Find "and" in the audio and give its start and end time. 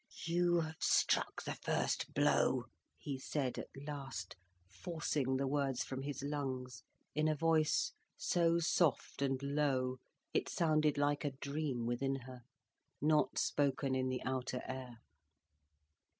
9.21-9.39